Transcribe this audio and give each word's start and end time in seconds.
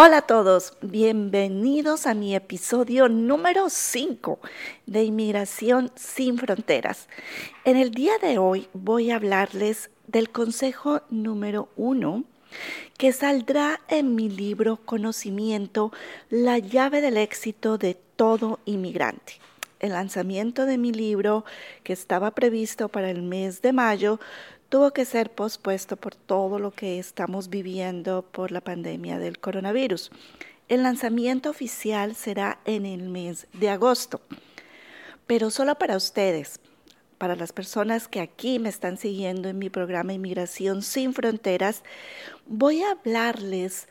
Hola 0.00 0.18
a 0.18 0.22
todos, 0.22 0.74
bienvenidos 0.80 2.06
a 2.06 2.14
mi 2.14 2.36
episodio 2.36 3.08
número 3.08 3.68
5 3.68 4.38
de 4.86 5.02
Inmigración 5.02 5.90
sin 5.96 6.38
Fronteras. 6.38 7.08
En 7.64 7.76
el 7.76 7.90
día 7.90 8.12
de 8.22 8.38
hoy 8.38 8.68
voy 8.74 9.10
a 9.10 9.16
hablarles 9.16 9.90
del 10.06 10.30
consejo 10.30 11.02
número 11.10 11.68
1 11.74 12.22
que 12.96 13.12
saldrá 13.12 13.80
en 13.88 14.14
mi 14.14 14.28
libro 14.28 14.76
Conocimiento, 14.76 15.90
la 16.30 16.58
llave 16.58 17.00
del 17.00 17.16
éxito 17.16 17.76
de 17.76 17.94
todo 18.14 18.60
inmigrante. 18.66 19.40
El 19.80 19.90
lanzamiento 19.90 20.64
de 20.64 20.78
mi 20.78 20.92
libro, 20.92 21.44
que 21.82 21.92
estaba 21.92 22.32
previsto 22.32 22.88
para 22.88 23.10
el 23.10 23.22
mes 23.22 23.62
de 23.62 23.72
mayo, 23.72 24.20
tuvo 24.68 24.92
que 24.92 25.04
ser 25.04 25.30
pospuesto 25.30 25.96
por 25.96 26.14
todo 26.14 26.58
lo 26.58 26.70
que 26.70 26.98
estamos 26.98 27.48
viviendo 27.48 28.22
por 28.22 28.52
la 28.52 28.60
pandemia 28.60 29.18
del 29.18 29.38
coronavirus. 29.38 30.10
El 30.68 30.82
lanzamiento 30.82 31.48
oficial 31.48 32.14
será 32.14 32.58
en 32.66 32.84
el 32.84 33.08
mes 33.08 33.46
de 33.54 33.70
agosto, 33.70 34.20
pero 35.26 35.50
solo 35.50 35.76
para 35.76 35.96
ustedes, 35.96 36.60
para 37.16 37.36
las 37.36 37.52
personas 37.52 38.08
que 38.08 38.20
aquí 38.20 38.58
me 38.58 38.68
están 38.68 38.98
siguiendo 38.98 39.48
en 39.48 39.58
mi 39.58 39.70
programa 39.70 40.12
Inmigración 40.12 40.82
sin 40.82 41.14
Fronteras, 41.14 41.82
voy 42.46 42.82
a 42.82 42.90
hablarles 42.90 43.88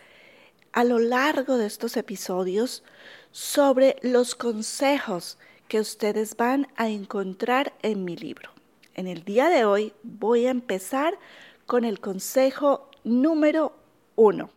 a 0.72 0.84
lo 0.84 1.00
largo 1.00 1.58
de 1.58 1.66
estos 1.66 1.98
episodios 1.98 2.84
sobre 3.32 3.96
los 4.04 4.36
consejos 4.36 5.40
que 5.68 5.80
ustedes 5.80 6.38
van 6.38 6.68
a 6.76 6.90
encontrar 6.90 7.74
en 7.82 8.06
mi 8.06 8.16
libro. 8.16 8.57
En 8.98 9.06
el 9.06 9.24
día 9.24 9.50
de 9.50 9.64
hoy 9.64 9.94
voy 10.02 10.48
a 10.48 10.50
empezar 10.50 11.20
con 11.68 11.86
el 11.86 12.00
consejo 12.00 12.90
número 13.04 13.78
uno. 14.16 14.50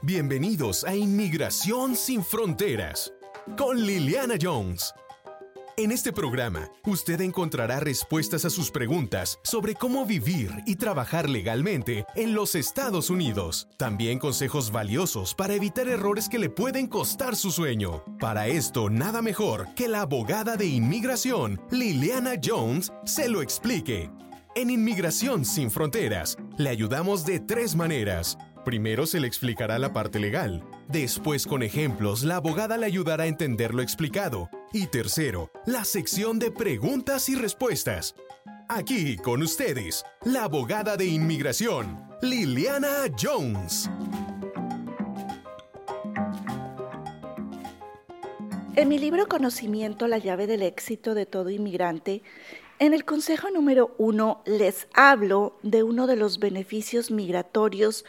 Bienvenidos 0.00 0.84
a 0.84 0.94
Inmigración 0.94 1.96
sin 1.96 2.22
Fronteras 2.22 3.12
con 3.56 3.84
Liliana 3.84 4.36
Jones. 4.40 4.94
En 5.78 5.90
este 5.90 6.12
programa, 6.12 6.68
usted 6.84 7.22
encontrará 7.22 7.80
respuestas 7.80 8.44
a 8.44 8.50
sus 8.50 8.70
preguntas 8.70 9.38
sobre 9.42 9.74
cómo 9.74 10.04
vivir 10.04 10.52
y 10.66 10.76
trabajar 10.76 11.30
legalmente 11.30 12.04
en 12.14 12.34
los 12.34 12.54
Estados 12.54 13.08
Unidos. 13.08 13.68
También 13.78 14.18
consejos 14.18 14.70
valiosos 14.70 15.34
para 15.34 15.54
evitar 15.54 15.88
errores 15.88 16.28
que 16.28 16.38
le 16.38 16.50
pueden 16.50 16.88
costar 16.88 17.36
su 17.36 17.50
sueño. 17.50 18.04
Para 18.20 18.48
esto, 18.48 18.90
nada 18.90 19.22
mejor 19.22 19.66
que 19.74 19.88
la 19.88 20.02
abogada 20.02 20.56
de 20.56 20.66
inmigración, 20.66 21.58
Liliana 21.70 22.34
Jones, 22.42 22.92
se 23.06 23.30
lo 23.30 23.40
explique. 23.40 24.10
En 24.54 24.68
Inmigración 24.68 25.46
sin 25.46 25.70
Fronteras, 25.70 26.36
le 26.58 26.68
ayudamos 26.68 27.24
de 27.24 27.40
tres 27.40 27.74
maneras. 27.74 28.36
Primero 28.64 29.06
se 29.06 29.18
le 29.18 29.26
explicará 29.26 29.78
la 29.78 29.92
parte 29.92 30.20
legal. 30.20 30.62
Después, 30.88 31.46
con 31.46 31.62
ejemplos, 31.62 32.22
la 32.22 32.36
abogada 32.36 32.76
le 32.76 32.86
ayudará 32.86 33.24
a 33.24 33.26
entender 33.26 33.74
lo 33.74 33.82
explicado. 33.82 34.48
Y 34.72 34.86
tercero, 34.86 35.50
la 35.66 35.84
sección 35.84 36.38
de 36.38 36.52
preguntas 36.52 37.28
y 37.28 37.34
respuestas. 37.34 38.14
Aquí 38.68 39.16
con 39.16 39.42
ustedes, 39.42 40.04
la 40.24 40.44
abogada 40.44 40.96
de 40.96 41.06
inmigración, 41.06 42.02
Liliana 42.22 43.04
Jones. 43.20 43.90
En 48.74 48.88
mi 48.88 48.98
libro 48.98 49.26
Conocimiento, 49.28 50.08
la 50.08 50.16
llave 50.16 50.46
del 50.46 50.62
éxito 50.62 51.14
de 51.14 51.26
todo 51.26 51.50
inmigrante, 51.50 52.22
en 52.82 52.94
el 52.94 53.04
consejo 53.04 53.48
número 53.48 53.94
uno 53.96 54.42
les 54.44 54.88
hablo 54.92 55.56
de 55.62 55.84
uno 55.84 56.08
de 56.08 56.16
los 56.16 56.40
beneficios 56.40 57.12
migratorios 57.12 58.04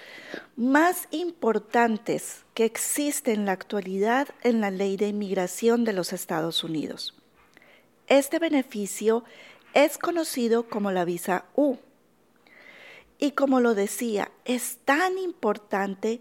más 0.55 1.07
importantes 1.11 2.43
que 2.55 2.66
existe 2.66 3.33
en 3.33 3.45
la 3.45 3.51
actualidad 3.51 4.29
en 4.41 4.61
la 4.61 4.71
ley 4.71 4.97
de 4.97 5.09
inmigración 5.09 5.83
de 5.83 5.94
los 5.94 6.11
Estados 6.11 6.63
Unidos. 6.63 7.13
Este 8.07 8.39
beneficio 8.39 9.23
es 9.75 10.00
conocido 10.00 10.67
como 10.67 10.90
la 10.91 11.05
visa 11.05 11.45
U. 11.53 11.78
Y 13.19 13.34
como 13.34 13.59
lo 13.59 13.75
decía, 13.75 14.31
es 14.44 14.79
tan 14.85 15.19
importante 15.19 16.19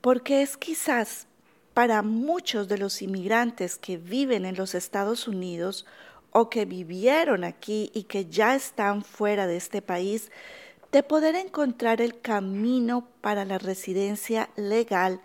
porque 0.00 0.40
es 0.40 0.56
quizás 0.56 1.26
para 1.74 2.00
muchos 2.00 2.66
de 2.66 2.78
los 2.78 3.02
inmigrantes 3.02 3.76
que 3.76 3.98
viven 3.98 4.46
en 4.46 4.56
los 4.56 4.74
Estados 4.74 5.28
Unidos 5.28 5.84
o 6.32 6.50
que 6.50 6.64
vivieron 6.64 7.44
aquí 7.44 7.90
y 7.94 8.04
que 8.04 8.26
ya 8.26 8.54
están 8.54 9.02
fuera 9.02 9.46
de 9.46 9.56
este 9.56 9.82
país, 9.82 10.30
de 10.92 11.02
poder 11.02 11.36
encontrar 11.36 12.00
el 12.00 12.20
camino 12.20 13.06
para 13.20 13.44
la 13.44 13.58
residencia 13.58 14.50
legal 14.56 15.20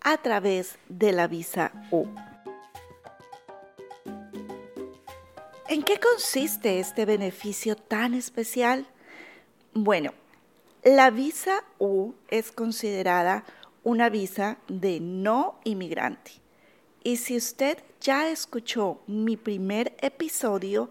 a 0.00 0.16
través 0.18 0.78
de 0.88 1.12
la 1.12 1.26
visa 1.26 1.72
U. 1.90 2.06
¿En 5.68 5.82
qué 5.82 6.00
consiste 6.00 6.80
este 6.80 7.04
beneficio 7.04 7.76
tan 7.76 8.14
especial? 8.14 8.86
Bueno, 9.72 10.12
la 10.82 11.10
visa 11.10 11.62
U 11.78 12.14
es 12.28 12.50
considerada 12.50 13.44
una 13.84 14.08
visa 14.08 14.58
de 14.68 14.98
no 15.00 15.60
inmigrante. 15.64 16.32
Y 17.04 17.18
si 17.18 17.36
usted 17.36 17.78
ya 18.00 18.30
escuchó 18.30 19.00
mi 19.06 19.36
primer 19.36 19.94
episodio, 20.00 20.90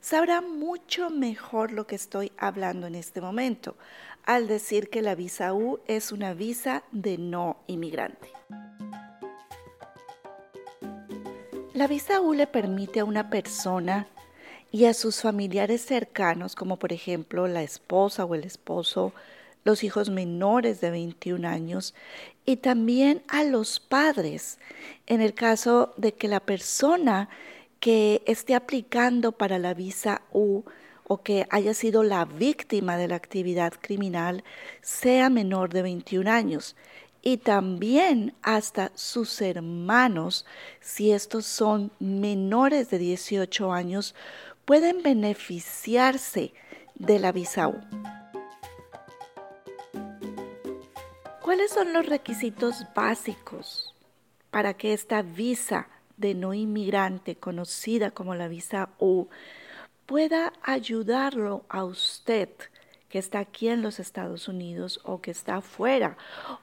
sabrá 0.00 0.40
mucho 0.40 1.10
mejor 1.10 1.72
lo 1.72 1.86
que 1.86 1.94
estoy 1.94 2.32
hablando 2.36 2.86
en 2.86 2.94
este 2.94 3.20
momento 3.20 3.76
al 4.24 4.46
decir 4.46 4.90
que 4.90 5.02
la 5.02 5.14
visa 5.14 5.54
U 5.54 5.80
es 5.86 6.12
una 6.12 6.34
visa 6.34 6.84
de 6.92 7.18
no 7.18 7.56
inmigrante. 7.66 8.30
La 11.72 11.86
visa 11.86 12.20
U 12.20 12.34
le 12.34 12.46
permite 12.46 13.00
a 13.00 13.04
una 13.04 13.30
persona 13.30 14.06
y 14.70 14.84
a 14.84 14.94
sus 14.94 15.22
familiares 15.22 15.84
cercanos, 15.84 16.54
como 16.54 16.78
por 16.78 16.92
ejemplo 16.92 17.48
la 17.48 17.62
esposa 17.62 18.24
o 18.24 18.34
el 18.34 18.44
esposo, 18.44 19.12
los 19.64 19.84
hijos 19.84 20.10
menores 20.10 20.80
de 20.80 20.90
21 20.90 21.46
años 21.46 21.94
y 22.44 22.56
también 22.56 23.22
a 23.28 23.44
los 23.44 23.80
padres 23.80 24.58
en 25.06 25.20
el 25.20 25.34
caso 25.34 25.92
de 25.96 26.12
que 26.12 26.28
la 26.28 26.40
persona 26.40 27.28
que 27.78 28.22
esté 28.26 28.54
aplicando 28.54 29.32
para 29.32 29.58
la 29.58 29.74
visa 29.74 30.22
U 30.32 30.62
o 31.06 31.22
que 31.22 31.46
haya 31.50 31.74
sido 31.74 32.02
la 32.02 32.24
víctima 32.24 32.96
de 32.96 33.08
la 33.08 33.16
actividad 33.16 33.72
criminal 33.80 34.44
sea 34.80 35.28
menor 35.28 35.70
de 35.70 35.82
21 35.82 36.30
años 36.30 36.76
y 37.22 37.38
también 37.38 38.34
hasta 38.42 38.92
sus 38.94 39.42
hermanos, 39.42 40.46
si 40.80 41.12
estos 41.12 41.44
son 41.46 41.90
menores 41.98 42.90
de 42.90 42.98
18 42.98 43.72
años, 43.72 44.14
pueden 44.64 45.02
beneficiarse 45.02 46.52
de 46.94 47.18
la 47.18 47.32
visa 47.32 47.68
U. 47.68 48.19
¿Cuáles 51.42 51.70
son 51.72 51.94
los 51.94 52.04
requisitos 52.04 52.84
básicos 52.94 53.94
para 54.50 54.74
que 54.74 54.92
esta 54.92 55.22
visa 55.22 55.88
de 56.18 56.34
no 56.34 56.52
inmigrante, 56.52 57.34
conocida 57.34 58.10
como 58.10 58.34
la 58.34 58.46
visa 58.46 58.90
U, 58.98 59.26
pueda 60.04 60.52
ayudarlo 60.62 61.64
a 61.70 61.84
usted 61.84 62.50
que 63.08 63.18
está 63.18 63.38
aquí 63.38 63.68
en 63.68 63.80
los 63.80 64.00
Estados 64.00 64.48
Unidos 64.48 65.00
o 65.02 65.22
que 65.22 65.30
está 65.30 65.56
afuera, 65.56 66.18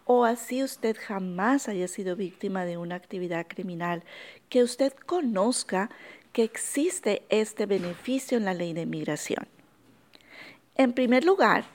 o 0.05 0.25
así 0.25 0.63
usted 0.63 0.95
jamás 0.97 1.67
haya 1.67 1.87
sido 1.87 2.15
víctima 2.15 2.63
de 2.63 2.77
una 2.77 2.95
actividad 2.95 3.47
criminal, 3.47 4.03
que 4.47 4.63
usted 4.63 4.93
conozca 4.93 5.89
que 6.33 6.43
existe 6.43 7.23
este 7.29 7.65
beneficio 7.65 8.37
en 8.37 8.45
la 8.45 8.53
ley 8.53 8.73
de 8.73 8.81
inmigración. 8.81 9.47
En 10.75 10.93
primer 10.93 11.25
lugar, 11.25 11.65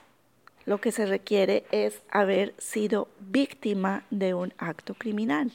lo 0.65 0.79
que 0.79 0.91
se 0.91 1.05
requiere 1.05 1.65
es 1.71 2.01
haber 2.09 2.53
sido 2.57 3.07
víctima 3.19 4.03
de 4.09 4.33
un 4.33 4.53
acto 4.57 4.93
criminal. 4.93 5.51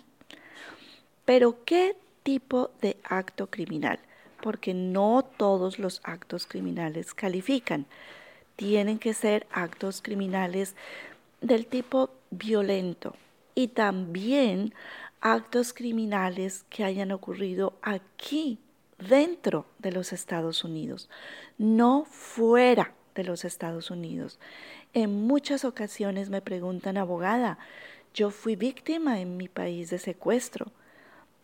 Pero 1.25 1.65
¿qué 1.65 1.97
tipo 2.23 2.71
de 2.81 2.97
acto 3.05 3.49
criminal? 3.49 3.99
Porque 4.43 4.75
no 4.75 5.25
todos 5.37 5.79
los 5.79 6.00
actos 6.05 6.47
criminales 6.47 7.15
califican. 7.15 7.87
Tienen 8.56 8.99
que 8.99 9.15
ser 9.15 9.47
actos 9.50 10.03
criminales 10.03 10.75
del 11.41 11.67
tipo 11.67 12.11
violento 12.31 13.15
y 13.55 13.69
también 13.69 14.75
actos 15.21 15.73
criminales 15.73 16.65
que 16.69 16.85
hayan 16.85 17.12
ocurrido 17.12 17.75
aquí 17.83 18.59
dentro 18.99 19.67
de 19.79 19.93
los 19.93 20.12
Estados 20.12 20.65
Unidos, 20.65 21.09
no 21.56 22.05
fuera 22.05 22.93
de 23.19 23.25
los 23.25 23.44
Estados 23.44 23.91
Unidos. 23.91 24.38
En 24.94 25.26
muchas 25.26 25.65
ocasiones 25.65 26.31
me 26.31 26.41
preguntan, 26.41 26.97
abogada, 26.97 27.59
yo 28.15 28.31
fui 28.31 28.55
víctima 28.55 29.20
en 29.20 29.37
mi 29.37 29.49
país 29.49 29.91
de 29.91 29.99
secuestro, 29.99 30.70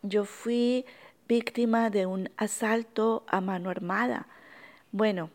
yo 0.02 0.24
fui 0.24 0.86
víctima 1.26 1.90
de 1.90 2.06
un 2.06 2.30
asalto 2.36 3.24
a 3.26 3.40
mano 3.40 3.70
armada. 3.70 4.28
Bueno, 4.92 5.30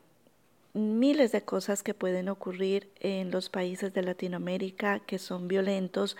miles 0.73 1.33
de 1.33 1.41
cosas 1.41 1.83
que 1.83 1.93
pueden 1.93 2.29
ocurrir 2.29 2.89
en 3.01 3.31
los 3.31 3.49
países 3.49 3.93
de 3.93 4.03
Latinoamérica 4.03 4.99
que 4.99 5.19
son 5.19 5.49
violentos 5.49 6.15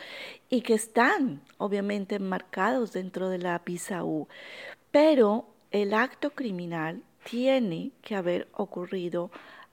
y 0.50 0.62
que 0.62 0.74
están 0.74 1.42
obviamente 1.57 2.19
marcados 2.19 2.92
dentro 2.92 3.30
de 3.30 3.38
la 3.38 3.60
visa 3.60 4.04
U. 4.04 4.27
Pero 4.92 5.45
el 5.72 5.94
acto 5.94 6.31
criminal 6.31 7.04
tiene 7.24 7.92
que 8.01 8.15
haber 8.15 8.48
ocurrido 8.54 9.30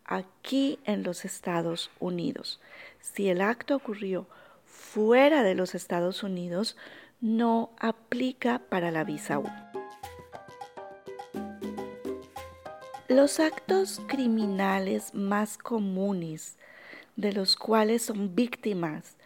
aquí 0.07 0.79
en 0.85 1.03
los 1.03 1.25
Estados 1.25 1.91
Unidos. 2.01 2.61
Si 3.01 3.29
el 3.29 3.41
acto 3.41 3.77
ocurrió 3.77 4.27
fuera 4.65 5.43
de 5.43 5.55
los 5.55 5.75
Estados 5.75 6.23
Unidos, 6.23 6.77
no 7.21 7.71
aplica 7.79 8.61
para 8.69 8.91
la 8.91 9.05
visa 9.05 9.39
U. 9.39 9.47
Los 13.09 13.41
actos 13.41 14.01
criminales 14.09 15.15
más 15.15 15.59
comunes 15.59 16.57
de 17.17 17.33
los 17.33 17.57
cuales 17.57 18.03
son 18.03 18.35
víctimas 18.35 19.17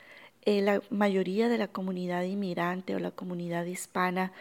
eh, 0.42 0.62
la 0.62 0.80
mayoría 0.90 1.48
de 1.48 1.58
la 1.58 1.68
comunidad 1.68 2.22
inmigrante 2.22 2.94
o 2.94 2.98
la 2.98 3.10
comunidad 3.10 3.66
hispana, 3.66 4.32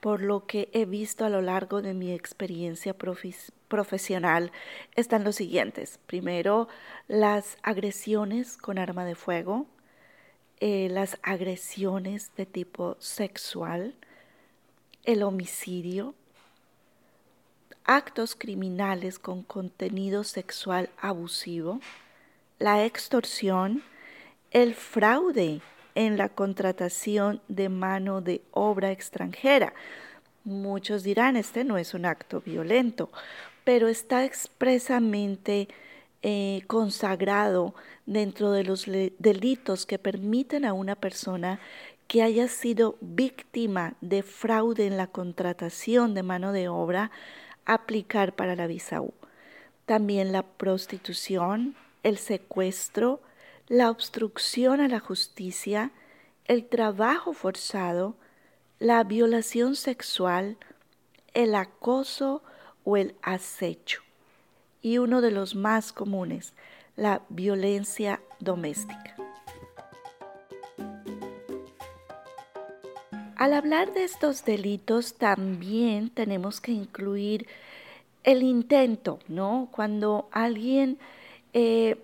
por 0.00 0.22
lo 0.22 0.46
que 0.46 0.68
he 0.72 0.84
visto 0.84 1.24
a 1.24 1.28
lo 1.28 1.42
largo 1.42 1.82
de 1.82 1.92
mi 1.92 2.12
experiencia 2.12 2.94
profesional, 3.70 4.52
están 4.96 5.24
los 5.24 5.36
siguientes. 5.36 5.98
Primero, 6.06 6.68
las 7.08 7.56
agresiones 7.62 8.58
con 8.58 8.78
arma 8.78 9.06
de 9.06 9.14
fuego, 9.14 9.66
eh, 10.60 10.88
las 10.90 11.18
agresiones 11.22 12.32
de 12.36 12.44
tipo 12.44 12.96
sexual, 12.98 13.94
el 15.04 15.22
homicidio, 15.22 16.14
actos 17.84 18.34
criminales 18.34 19.18
con 19.18 19.42
contenido 19.42 20.22
sexual 20.24 20.90
abusivo, 21.00 21.80
la 22.58 22.84
extorsión, 22.84 23.82
el 24.50 24.74
fraude 24.74 25.62
en 25.94 26.16
la 26.16 26.28
contratación 26.28 27.40
de 27.48 27.68
mano 27.68 28.20
de 28.20 28.42
obra 28.50 28.90
extranjera. 28.90 29.72
Muchos 30.44 31.02
dirán, 31.02 31.36
este 31.36 31.64
no 31.64 31.76
es 31.78 31.94
un 31.94 32.06
acto 32.06 32.40
violento, 32.40 33.10
pero 33.70 33.86
está 33.86 34.24
expresamente 34.24 35.68
eh, 36.22 36.62
consagrado 36.66 37.72
dentro 38.04 38.50
de 38.50 38.64
los 38.64 38.86
delitos 38.86 39.86
que 39.86 39.96
permiten 39.96 40.64
a 40.64 40.72
una 40.72 40.96
persona 40.96 41.60
que 42.08 42.24
haya 42.24 42.48
sido 42.48 42.96
víctima 43.00 43.94
de 44.00 44.24
fraude 44.24 44.88
en 44.88 44.96
la 44.96 45.06
contratación 45.06 46.14
de 46.14 46.24
mano 46.24 46.50
de 46.50 46.68
obra 46.68 47.12
aplicar 47.64 48.34
para 48.34 48.56
la 48.56 48.66
visa. 48.66 49.02
También 49.86 50.32
la 50.32 50.42
prostitución, 50.42 51.76
el 52.02 52.18
secuestro, 52.18 53.20
la 53.68 53.88
obstrucción 53.88 54.80
a 54.80 54.88
la 54.88 54.98
justicia, 54.98 55.92
el 56.46 56.66
trabajo 56.66 57.34
forzado, 57.34 58.16
la 58.80 59.04
violación 59.04 59.76
sexual, 59.76 60.56
el 61.34 61.54
acoso 61.54 62.42
o 62.84 62.96
el 62.96 63.14
acecho. 63.22 64.02
Y 64.82 64.98
uno 64.98 65.20
de 65.20 65.30
los 65.30 65.54
más 65.54 65.92
comunes, 65.92 66.54
la 66.96 67.22
violencia 67.28 68.20
doméstica. 68.38 69.16
Al 73.36 73.54
hablar 73.54 73.94
de 73.94 74.04
estos 74.04 74.44
delitos 74.44 75.14
también 75.14 76.10
tenemos 76.10 76.60
que 76.60 76.72
incluir 76.72 77.46
el 78.22 78.42
intento, 78.42 79.18
¿no? 79.28 79.68
Cuando 79.70 80.28
alguien 80.30 80.98
eh, 81.54 81.96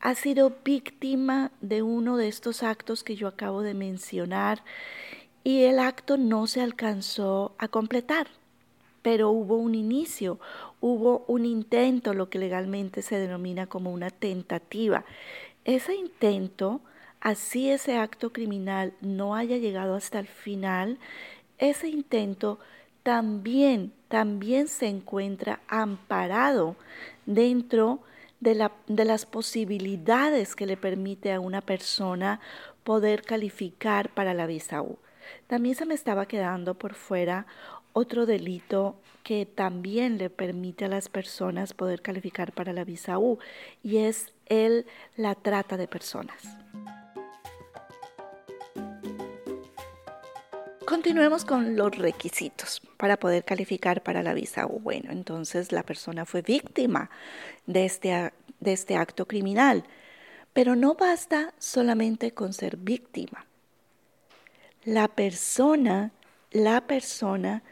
ha 0.00 0.14
sido 0.14 0.52
víctima 0.64 1.52
de 1.60 1.82
uno 1.82 2.16
de 2.16 2.28
estos 2.28 2.62
actos 2.62 3.04
que 3.04 3.14
yo 3.14 3.28
acabo 3.28 3.62
de 3.62 3.74
mencionar 3.74 4.64
y 5.44 5.62
el 5.62 5.78
acto 5.78 6.16
no 6.16 6.48
se 6.48 6.60
alcanzó 6.60 7.54
a 7.58 7.68
completar, 7.68 8.26
pero 9.06 9.30
hubo 9.30 9.54
un 9.56 9.76
inicio, 9.76 10.40
hubo 10.80 11.24
un 11.28 11.44
intento, 11.44 12.12
lo 12.12 12.28
que 12.28 12.40
legalmente 12.40 13.02
se 13.02 13.20
denomina 13.20 13.68
como 13.68 13.92
una 13.92 14.10
tentativa. 14.10 15.04
Ese 15.64 15.94
intento 15.94 16.80
así 17.20 17.70
ese 17.70 17.98
acto 17.98 18.32
criminal 18.32 18.94
no 19.00 19.36
haya 19.36 19.58
llegado 19.58 19.94
hasta 19.94 20.18
el 20.18 20.26
final, 20.26 20.98
ese 21.58 21.86
intento 21.86 22.58
también, 23.04 23.92
también 24.08 24.66
se 24.66 24.88
encuentra 24.88 25.60
amparado 25.68 26.74
dentro 27.26 28.00
de, 28.40 28.56
la, 28.56 28.72
de 28.88 29.04
las 29.04 29.24
posibilidades 29.24 30.56
que 30.56 30.66
le 30.66 30.76
permite 30.76 31.32
a 31.32 31.38
una 31.38 31.60
persona 31.60 32.40
poder 32.82 33.22
calificar 33.22 34.12
para 34.12 34.34
la 34.34 34.46
visa 34.48 34.82
U. 34.82 34.98
También 35.46 35.74
se 35.76 35.86
me 35.86 35.94
estaba 35.94 36.26
quedando 36.26 36.74
por 36.74 36.94
fuera 36.94 37.46
otro 37.98 38.26
delito 38.26 39.00
que 39.22 39.46
también 39.46 40.18
le 40.18 40.28
permite 40.28 40.84
a 40.84 40.88
las 40.88 41.08
personas 41.08 41.72
poder 41.72 42.02
calificar 42.02 42.52
para 42.52 42.74
la 42.74 42.84
visa 42.84 43.18
U 43.18 43.38
y 43.82 43.96
es 43.96 44.34
el 44.44 44.84
la 45.16 45.34
trata 45.34 45.78
de 45.78 45.88
personas. 45.88 46.36
Continuemos 50.84 51.46
con 51.46 51.74
los 51.74 51.96
requisitos 51.96 52.82
para 52.98 53.16
poder 53.16 53.44
calificar 53.44 54.02
para 54.02 54.22
la 54.22 54.34
visa 54.34 54.66
U. 54.66 54.78
Bueno, 54.78 55.10
entonces 55.10 55.72
la 55.72 55.82
persona 55.82 56.26
fue 56.26 56.42
víctima 56.42 57.08
de 57.64 57.86
este, 57.86 58.30
de 58.60 58.72
este 58.74 58.96
acto 58.96 59.26
criminal, 59.26 59.84
pero 60.52 60.76
no 60.76 60.96
basta 60.96 61.54
solamente 61.58 62.32
con 62.32 62.52
ser 62.52 62.76
víctima. 62.76 63.46
La 64.84 65.08
persona, 65.08 66.12
la 66.50 66.82
persona 66.82 67.62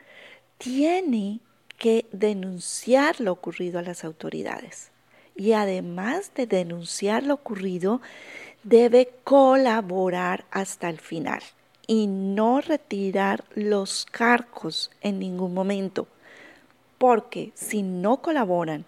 tiene 0.64 1.40
que 1.76 2.06
denunciar 2.10 3.20
lo 3.20 3.32
ocurrido 3.32 3.78
a 3.78 3.82
las 3.82 4.02
autoridades. 4.02 4.90
Y 5.36 5.52
además 5.52 6.32
de 6.34 6.46
denunciar 6.46 7.22
lo 7.22 7.34
ocurrido, 7.34 8.00
debe 8.62 9.10
colaborar 9.24 10.46
hasta 10.50 10.88
el 10.88 10.98
final 11.00 11.42
y 11.86 12.06
no 12.06 12.62
retirar 12.62 13.44
los 13.54 14.06
cargos 14.06 14.90
en 15.02 15.18
ningún 15.18 15.52
momento, 15.52 16.08
porque 16.96 17.52
si 17.54 17.82
no 17.82 18.22
colaboran 18.22 18.86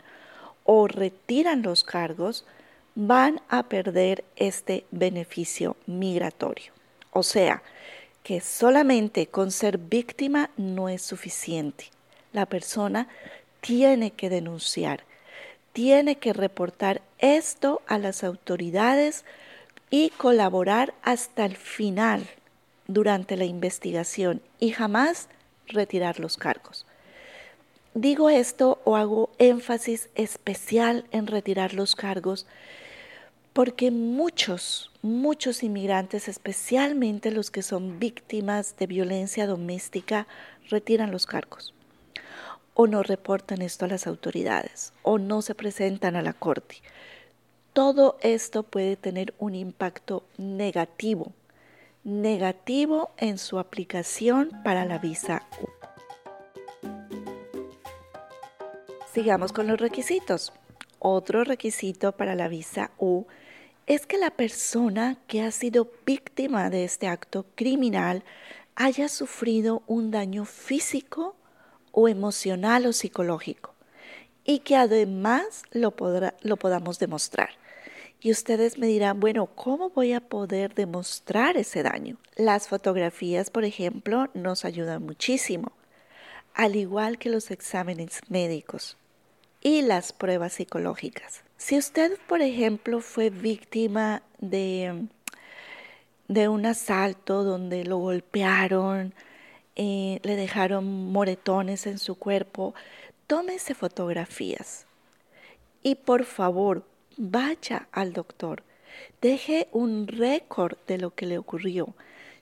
o 0.65 0.89
retiran 0.89 1.61
los 1.61 1.85
cargos, 1.85 2.47
van 2.95 3.43
a 3.51 3.65
perder 3.65 4.25
este 4.37 4.87
beneficio 4.93 5.77
migratorio. 5.85 6.73
O 7.13 7.23
sea, 7.23 7.63
que 8.27 8.41
solamente 8.41 9.29
con 9.29 9.53
ser 9.53 9.79
víctima 9.79 10.51
no 10.57 10.89
es 10.89 11.01
suficiente. 11.01 11.93
La 12.33 12.45
persona 12.45 13.07
tiene 13.61 14.11
que 14.11 14.29
denunciar, 14.29 15.05
tiene 15.73 16.17
que 16.17 16.33
reportar 16.33 17.03
esto 17.21 17.83
a 17.87 17.99
las 17.99 18.25
autoridades 18.25 19.25
y 19.91 20.11
colaborar 20.11 20.93
hasta 21.03 21.45
el 21.45 21.57
final 21.57 22.29
durante 22.89 23.37
la 23.37 23.45
investigación 23.45 24.43
y 24.59 24.73
jamás 24.73 25.29
retirar 25.69 26.19
los 26.19 26.37
cargos. 26.37 26.85
Digo 27.95 28.29
esto 28.29 28.81
o 28.83 28.97
hago 28.97 29.31
énfasis 29.39 30.09
especial 30.17 31.05
en 31.13 31.29
retirar 31.29 31.75
los 31.75 31.95
cargos 31.95 32.45
porque 33.53 33.93
muchos, 33.93 34.91
muchos 35.07 35.63
inmigrantes, 35.63 36.29
especialmente 36.29 37.31
los 37.31 37.51
que 37.51 37.63
son 37.63 37.99
víctimas 37.99 38.77
de 38.77 38.87
violencia 38.87 39.47
doméstica, 39.47 40.27
retiran 40.69 41.11
los 41.11 41.27
cargos 41.27 41.75
o 42.75 42.87
no 42.87 43.03
reportan 43.03 43.63
esto 43.63 43.87
a 43.87 43.89
las 43.89 44.07
autoridades 44.07 44.93
o 45.03 45.19
no 45.19 45.41
se 45.41 45.55
presentan 45.55 46.15
a 46.17 46.23
la 46.23 46.35
corte. 46.35 46.77
Todo 47.73 48.19
esto 48.21 48.63
puede 48.63 48.97
tener 48.97 49.35
un 49.39 49.55
impacto 49.55 50.25
negativo 50.37 51.33
negativo 52.07 53.11
en 53.17 53.37
su 53.37 53.59
aplicación 53.59 54.51
para 54.63 54.85
la 54.85 54.99
visa 54.99 55.43
U. 55.61 55.67
Sigamos 59.13 59.53
con 59.53 59.67
los 59.67 59.81
requisitos. 59.81 60.53
Otro 61.01 61.43
requisito 61.43 62.13
para 62.13 62.37
la 62.37 62.47
visa 62.47 62.93
U 62.99 63.25
es 63.87 64.07
que 64.07 64.19
la 64.19 64.31
persona 64.31 65.17
que 65.29 65.43
ha 65.43 65.51
sido 65.53 65.91
víctima 66.05 66.71
de 66.71 66.85
este 66.85 67.07
acto 67.07 67.47
criminal 67.55 68.25
haya 68.75 69.09
sufrido 69.09 69.83
un 69.87 70.11
daño 70.11 70.45
físico 70.45 71.37
o 71.93 72.09
emocional 72.09 72.87
o 72.87 72.93
psicológico 72.93 73.75
y 74.45 74.61
que 74.61 74.77
además 74.77 75.63
lo, 75.71 75.95
lo 76.43 76.57
podamos 76.57 76.99
demostrar. 76.99 77.51
Y 78.21 78.31
ustedes 78.33 78.79
me 78.79 78.87
dirán, 78.87 79.21
bueno, 79.21 79.47
¿cómo 79.47 79.91
voy 79.91 80.13
a 80.13 80.21
poder 80.21 80.75
demostrar 80.75 81.57
ese 81.57 81.83
daño? 81.83 82.17
Las 82.35 82.67
fotografías, 82.69 83.51
por 83.51 83.65
ejemplo, 83.65 84.31
nos 84.35 84.65
ayudan 84.65 85.03
muchísimo, 85.05 85.73
al 86.55 86.77
igual 86.77 87.19
que 87.19 87.29
los 87.29 87.51
exámenes 87.51 88.21
médicos. 88.29 88.97
Y 89.67 89.83
las 89.83 90.13
pruebas 90.13 90.53
psicológicas. 90.53 91.43
Si 91.57 91.77
usted, 91.77 92.17
por 92.29 92.41
ejemplo, 92.41 93.01
fue 93.01 93.31
víctima 93.31 94.23
de, 94.39 95.09
de 96.29 96.49
un 96.49 96.67
asalto 96.67 97.43
donde 97.43 97.85
lo 97.85 97.97
golpearon, 97.97 99.13
eh, 99.75 100.21
le 100.23 100.37
dejaron 100.37 101.11
moretones 101.11 101.89
en 101.89 101.99
su 101.99 102.15
cuerpo, 102.15 102.77
tómese 103.27 103.75
fotografías 103.75 104.87
y 105.83 105.97
por 105.97 106.27
favor 106.27 106.85
vaya 107.17 107.89
al 107.91 108.13
doctor. 108.13 108.63
Deje 109.21 109.67
un 109.73 110.07
récord 110.07 110.77
de 110.87 110.99
lo 110.99 111.13
que 111.13 111.27
le 111.27 111.39
ocurrió. 111.39 111.93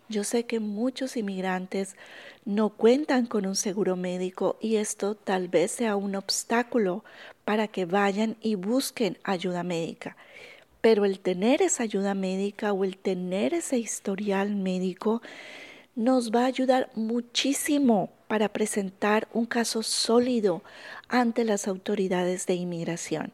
Yo 0.09 0.23
sé 0.23 0.45
que 0.45 0.61
muchos 0.61 1.17
inmigrantes 1.17 1.97
no 2.45 2.69
cuentan 2.71 3.27
con 3.27 3.47
un 3.47 3.57
seguro 3.57 3.97
médico 3.97 4.59
y 4.61 4.77
esto 4.77 5.15
tal 5.15 5.49
vez 5.49 5.71
sea 5.71 5.97
un 5.97 6.15
obstáculo 6.15 7.05
para 7.45 7.69
que 7.69 7.87
vayan 7.87 8.37
y 8.43 8.55
busquen 8.55 9.19
ayuda 9.25 9.63
médica. 9.63 10.17
Pero 10.83 11.07
el 11.07 11.21
tener 11.21 11.63
esa 11.63 11.85
ayuda 11.85 12.15
médica 12.15 12.75
o 12.75 12.85
el 12.85 12.99
tener 12.99 13.55
ese 13.55 13.79
historial 13.79 14.55
médico 14.55 15.23
nos 15.97 16.31
va 16.31 16.43
a 16.43 16.47
ayudar 16.47 16.91
muchísimo 16.95 18.11
para 18.29 18.51
presentar 18.51 19.29
un 19.33 19.47
caso 19.47 19.83
sólido 19.83 20.63
ante 21.09 21.45
las 21.45 21.67
autoridades 21.67 22.47
de 22.47 22.55
inmigración. 22.55 23.33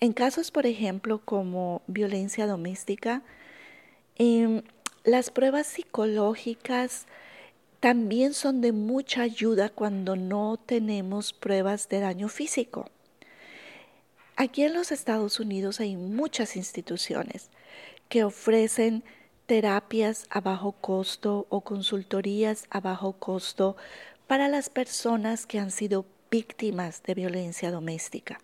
En 0.00 0.12
casos, 0.12 0.50
por 0.50 0.66
ejemplo, 0.66 1.22
como 1.24 1.80
violencia 1.86 2.46
doméstica, 2.46 3.22
em, 4.16 4.62
las 5.06 5.30
pruebas 5.30 5.68
psicológicas 5.68 7.06
también 7.78 8.34
son 8.34 8.60
de 8.60 8.72
mucha 8.72 9.22
ayuda 9.22 9.68
cuando 9.68 10.16
no 10.16 10.58
tenemos 10.66 11.32
pruebas 11.32 11.88
de 11.88 12.00
daño 12.00 12.28
físico. 12.28 12.90
Aquí 14.34 14.64
en 14.64 14.74
los 14.74 14.90
Estados 14.90 15.38
Unidos 15.38 15.78
hay 15.78 15.94
muchas 15.94 16.56
instituciones 16.56 17.50
que 18.08 18.24
ofrecen 18.24 19.04
terapias 19.46 20.26
a 20.28 20.40
bajo 20.40 20.72
costo 20.72 21.46
o 21.50 21.60
consultorías 21.60 22.66
a 22.70 22.80
bajo 22.80 23.12
costo 23.12 23.76
para 24.26 24.48
las 24.48 24.68
personas 24.70 25.46
que 25.46 25.60
han 25.60 25.70
sido 25.70 26.04
víctimas 26.32 27.04
de 27.04 27.14
violencia 27.14 27.70
doméstica. 27.70 28.40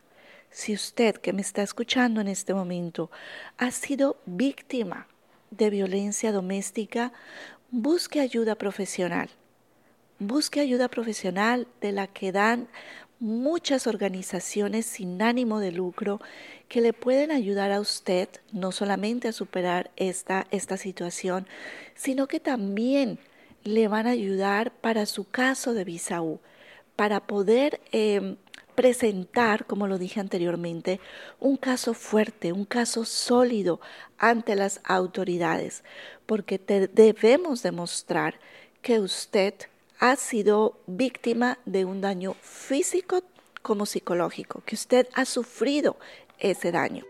Si 0.51 0.73
usted 0.75 1.17
que 1.17 1.33
me 1.33 1.43
está 1.43 1.63
escuchando 1.63 2.21
en 2.21 2.29
este 2.29 2.55
momento 2.55 3.11
ha 3.59 3.73
sido 3.73 4.17
víctima 4.27 5.09
de 5.57 5.71
violencia 5.71 6.33
doméstica, 6.33 7.13
busque 7.71 8.21
ayuda 8.21 8.55
profesional. 8.57 9.31
Busque 10.19 10.61
ayuda 10.61 10.89
profesional 10.89 11.67
de 11.81 11.93
la 11.93 12.07
que 12.07 12.33
dan 12.33 12.69
muchas 13.19 13.87
organizaciones 13.87 14.85
sin 14.85 15.23
ánimo 15.23 15.61
de 15.61 15.71
lucro 15.71 16.21
que 16.69 16.81
le 16.81 16.93
pueden 16.93 17.31
ayudar 17.31 17.71
a 17.71 17.81
usted 17.81 18.29
no 18.51 18.73
solamente 18.73 19.29
a 19.29 19.33
superar 19.33 19.93
esta, 19.97 20.47
esta 20.51 20.77
situación, 20.77 21.47
sino 21.95 22.27
que 22.27 22.41
también 22.41 23.19
le 23.63 23.87
van 23.87 24.09
a 24.09 24.11
ayudar 24.11 24.73
para 24.73 25.07
su 25.07 25.25
caso 25.25 25.73
de 25.73 25.85
visa 25.85 26.21
U, 26.21 26.41
para 26.97 27.21
poder 27.21 27.81
em, 27.93 28.37
presentar, 28.75 29.67
como 29.67 29.87
lo 29.87 29.99
dije 29.99 30.21
anteriormente, 30.21 31.01
un 31.41 31.57
caso 31.57 31.95
fuerte, 31.95 32.53
un 32.53 32.65
caso 32.65 33.05
sólido 33.05 33.81
ante 34.19 34.55
las 34.57 34.81
autoridades, 34.85 35.85
porque 36.27 36.59
debemos 36.93 37.63
demostrar 37.63 38.39
que 38.83 39.01
usted 39.01 39.55
ha 39.99 40.17
sido 40.17 40.79
víctima 40.87 41.59
de 41.65 41.85
un 41.85 42.01
daño 42.01 42.35
físico 42.41 43.23
como 43.63 43.87
psicológico, 43.87 44.63
que 44.67 44.75
usted 44.75 45.09
ha 45.15 45.25
sufrido 45.25 45.97
ese 46.39 46.73
daño. 46.73 47.05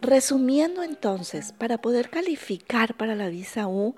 Resumiendo 0.00 0.82
entonces, 0.82 1.52
para 1.52 1.78
poder 1.78 2.10
calificar 2.10 2.94
para 2.94 3.14
la 3.14 3.28
visa 3.28 3.66
U, 3.66 3.96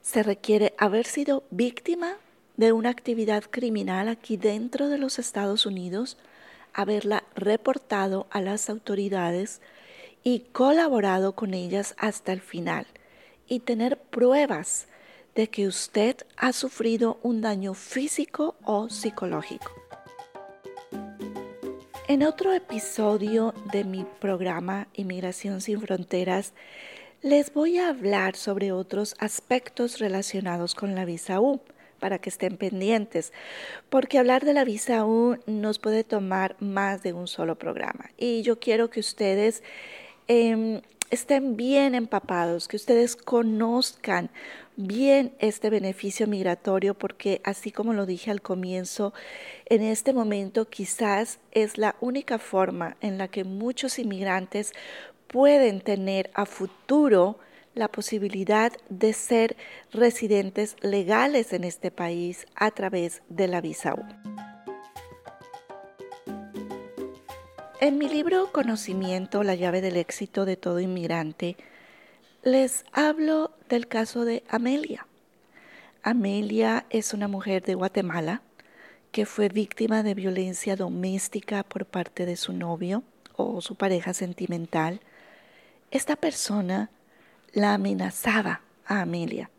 se 0.00 0.22
requiere 0.22 0.74
haber 0.78 1.06
sido 1.06 1.44
víctima 1.50 2.16
de 2.56 2.72
una 2.72 2.90
actividad 2.90 3.44
criminal 3.50 4.08
aquí 4.08 4.36
dentro 4.36 4.88
de 4.88 4.98
los 4.98 5.18
Estados 5.18 5.66
Unidos, 5.66 6.18
haberla 6.72 7.24
reportado 7.34 8.26
a 8.30 8.40
las 8.40 8.70
autoridades 8.70 9.60
y 10.22 10.40
colaborado 10.52 11.34
con 11.34 11.54
ellas 11.54 11.94
hasta 11.98 12.32
el 12.32 12.40
final 12.40 12.86
y 13.48 13.60
tener 13.60 13.98
pruebas 13.98 14.86
de 15.34 15.48
que 15.48 15.66
usted 15.66 16.16
ha 16.36 16.52
sufrido 16.52 17.18
un 17.22 17.40
daño 17.40 17.74
físico 17.74 18.56
o 18.64 18.88
psicológico. 18.88 19.70
En 22.08 22.22
otro 22.22 22.52
episodio 22.52 23.54
de 23.72 23.84
mi 23.84 24.04
programa 24.20 24.88
Inmigración 24.92 25.60
sin 25.60 25.80
Fronteras, 25.80 26.52
les 27.22 27.54
voy 27.54 27.78
a 27.78 27.88
hablar 27.88 28.36
sobre 28.36 28.72
otros 28.72 29.14
aspectos 29.18 29.98
relacionados 29.98 30.74
con 30.74 30.94
la 30.94 31.04
visa 31.04 31.40
U 31.40 31.60
para 32.02 32.18
que 32.18 32.30
estén 32.30 32.56
pendientes, 32.56 33.32
porque 33.88 34.18
hablar 34.18 34.44
de 34.44 34.54
la 34.54 34.64
visa 34.64 35.06
U 35.06 35.38
nos 35.46 35.78
puede 35.78 36.02
tomar 36.02 36.56
más 36.58 37.04
de 37.04 37.12
un 37.12 37.28
solo 37.28 37.54
programa. 37.54 38.10
Y 38.18 38.42
yo 38.42 38.58
quiero 38.58 38.90
que 38.90 38.98
ustedes 38.98 39.62
em, 40.26 40.80
estén 41.10 41.56
bien 41.56 41.94
empapados, 41.94 42.66
que 42.66 42.74
ustedes 42.74 43.14
conozcan 43.14 44.30
bien 44.76 45.32
este 45.38 45.70
beneficio 45.70 46.26
migratorio, 46.26 46.94
porque 46.94 47.40
así 47.44 47.70
como 47.70 47.92
lo 47.92 48.04
dije 48.04 48.32
al 48.32 48.42
comienzo, 48.42 49.14
en 49.66 49.82
este 49.82 50.12
momento 50.12 50.68
quizás 50.68 51.38
es 51.52 51.78
la 51.78 51.94
única 52.00 52.40
forma 52.40 52.96
en 53.00 53.16
la 53.16 53.28
que 53.28 53.44
muchos 53.44 54.00
inmigrantes 54.00 54.72
pueden 55.28 55.80
tener 55.80 56.30
a 56.34 56.46
futuro 56.46 57.38
la 57.74 57.88
posibilidad 57.88 58.72
de 58.88 59.12
ser 59.12 59.56
residentes 59.92 60.76
legales 60.82 61.52
en 61.52 61.64
este 61.64 61.90
país 61.90 62.46
a 62.54 62.70
través 62.70 63.22
de 63.28 63.48
la 63.48 63.60
visa 63.60 63.94
U. 63.94 64.04
En 67.80 67.98
mi 67.98 68.08
libro 68.08 68.52
Conocimiento, 68.52 69.42
la 69.42 69.54
llave 69.54 69.80
del 69.80 69.96
éxito 69.96 70.44
de 70.44 70.56
todo 70.56 70.78
inmigrante, 70.78 71.56
les 72.42 72.84
hablo 72.92 73.52
del 73.68 73.88
caso 73.88 74.24
de 74.24 74.44
Amelia. 74.48 75.06
Amelia 76.02 76.86
es 76.90 77.12
una 77.14 77.28
mujer 77.28 77.62
de 77.62 77.74
Guatemala 77.74 78.42
que 79.10 79.26
fue 79.26 79.48
víctima 79.48 80.02
de 80.02 80.14
violencia 80.14 80.74
doméstica 80.74 81.62
por 81.64 81.86
parte 81.86 82.24
de 82.24 82.36
su 82.36 82.52
novio 82.52 83.02
o 83.36 83.60
su 83.60 83.74
pareja 83.74 84.14
sentimental. 84.14 85.00
Esta 85.90 86.16
persona 86.16 86.90
la 87.52 87.74
amenazaba 87.74 88.62
a 88.86 89.02
Amelia 89.02 89.50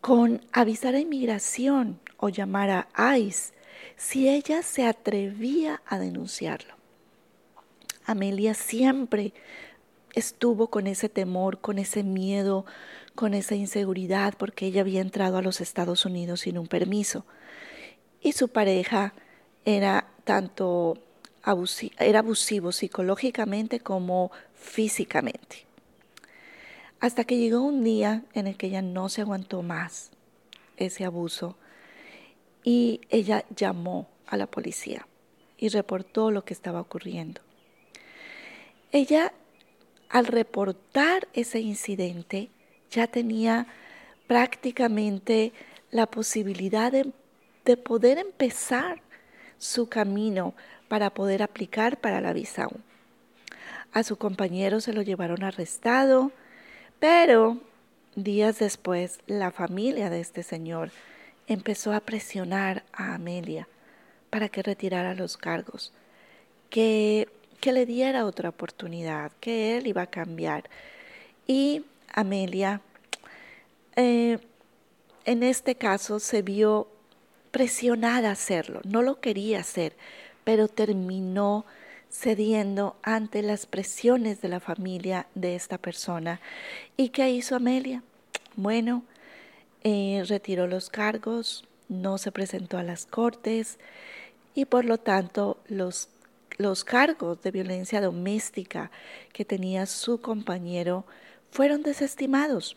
con 0.00 0.40
avisar 0.52 0.94
a 0.94 1.00
inmigración 1.00 2.00
o 2.16 2.28
llamar 2.28 2.88
a 2.92 3.18
ICE 3.18 3.52
si 3.96 4.28
ella 4.28 4.62
se 4.62 4.84
atrevía 4.84 5.80
a 5.86 5.98
denunciarlo. 5.98 6.74
Amelia 8.04 8.54
siempre 8.54 9.32
estuvo 10.12 10.68
con 10.68 10.88
ese 10.88 11.08
temor, 11.08 11.60
con 11.60 11.78
ese 11.78 12.02
miedo, 12.02 12.66
con 13.14 13.32
esa 13.32 13.54
inseguridad, 13.54 14.34
porque 14.36 14.66
ella 14.66 14.80
había 14.80 15.00
entrado 15.00 15.36
a 15.38 15.42
los 15.42 15.60
Estados 15.60 16.04
Unidos 16.04 16.40
sin 16.40 16.58
un 16.58 16.66
permiso. 16.66 17.24
Y 18.20 18.32
su 18.32 18.48
pareja 18.48 19.14
era 19.64 20.08
tanto 20.24 20.98
era 21.98 22.20
abusivo 22.20 22.70
psicológicamente 22.70 23.80
como 23.80 24.30
físicamente 24.54 25.71
hasta 27.02 27.24
que 27.24 27.36
llegó 27.36 27.62
un 27.62 27.82
día 27.82 28.22
en 28.32 28.46
el 28.46 28.56
que 28.56 28.68
ella 28.68 28.80
no 28.80 29.08
se 29.08 29.22
aguantó 29.22 29.62
más 29.62 30.12
ese 30.76 31.04
abuso 31.04 31.56
y 32.62 33.00
ella 33.10 33.44
llamó 33.56 34.08
a 34.24 34.36
la 34.36 34.46
policía 34.46 35.08
y 35.58 35.68
reportó 35.68 36.30
lo 36.30 36.44
que 36.44 36.54
estaba 36.54 36.80
ocurriendo. 36.80 37.40
Ella, 38.92 39.32
al 40.10 40.26
reportar 40.26 41.26
ese 41.32 41.58
incidente, 41.58 42.50
ya 42.88 43.08
tenía 43.08 43.66
prácticamente 44.28 45.52
la 45.90 46.06
posibilidad 46.06 46.92
de, 46.92 47.10
de 47.64 47.76
poder 47.76 48.18
empezar 48.18 49.02
su 49.58 49.88
camino 49.88 50.54
para 50.86 51.10
poder 51.10 51.42
aplicar 51.42 52.00
para 52.00 52.20
la 52.20 52.32
visa 52.32 52.68
A 53.92 54.04
su 54.04 54.16
compañero 54.18 54.80
se 54.80 54.92
lo 54.92 55.02
llevaron 55.02 55.42
arrestado, 55.42 56.30
pero 57.02 57.58
días 58.14 58.60
después, 58.60 59.18
la 59.26 59.50
familia 59.50 60.08
de 60.08 60.20
este 60.20 60.44
señor 60.44 60.92
empezó 61.48 61.92
a 61.92 61.98
presionar 61.98 62.84
a 62.92 63.14
Amelia 63.14 63.66
para 64.30 64.48
que 64.48 64.62
retirara 64.62 65.16
los 65.16 65.36
cargos, 65.36 65.92
que, 66.70 67.28
que 67.60 67.72
le 67.72 67.86
diera 67.86 68.24
otra 68.24 68.50
oportunidad, 68.50 69.32
que 69.40 69.76
él 69.76 69.88
iba 69.88 70.02
a 70.02 70.06
cambiar. 70.06 70.70
Y 71.48 71.84
Amelia, 72.14 72.80
eh, 73.96 74.38
en 75.24 75.42
este 75.42 75.74
caso, 75.74 76.20
se 76.20 76.42
vio 76.42 76.86
presionada 77.50 78.28
a 78.28 78.32
hacerlo, 78.34 78.80
no 78.84 79.02
lo 79.02 79.18
quería 79.18 79.58
hacer, 79.58 79.96
pero 80.44 80.68
terminó 80.68 81.66
cediendo 82.12 82.96
ante 83.02 83.42
las 83.42 83.66
presiones 83.66 84.42
de 84.42 84.48
la 84.48 84.60
familia 84.60 85.26
de 85.34 85.54
esta 85.54 85.78
persona. 85.78 86.40
¿Y 86.96 87.08
qué 87.08 87.30
hizo 87.30 87.56
Amelia? 87.56 88.02
Bueno, 88.54 89.02
eh, 89.82 90.22
retiró 90.28 90.66
los 90.66 90.90
cargos, 90.90 91.64
no 91.88 92.18
se 92.18 92.30
presentó 92.30 92.76
a 92.76 92.82
las 92.82 93.06
cortes 93.06 93.78
y 94.54 94.66
por 94.66 94.84
lo 94.84 94.98
tanto 94.98 95.58
los, 95.68 96.10
los 96.58 96.84
cargos 96.84 97.42
de 97.42 97.50
violencia 97.50 98.00
doméstica 98.02 98.90
que 99.32 99.46
tenía 99.46 99.86
su 99.86 100.20
compañero 100.20 101.06
fueron 101.50 101.82
desestimados. 101.82 102.76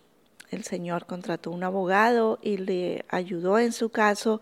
El 0.49 0.63
señor 0.63 1.05
contrató 1.07 1.51
un 1.51 1.63
abogado 1.63 2.39
y 2.41 2.57
le 2.57 3.03
ayudó 3.09 3.59
en 3.59 3.73
su 3.73 3.89
caso 3.89 4.39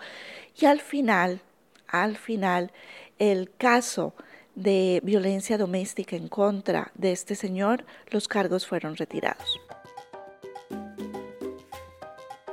y 0.56 0.66
al 0.66 0.82
final, 0.82 1.42
al 1.88 2.16
final, 2.16 2.72
el 3.18 3.50
caso 3.58 4.14
de 4.56 5.02
violencia 5.04 5.58
doméstica 5.58 6.16
en 6.16 6.28
contra 6.28 6.92
de 6.96 7.12
este 7.12 7.36
señor, 7.36 7.86
los 8.10 8.28
cargos 8.28 8.68
fueron 8.68 8.96
retirados. 8.96 9.60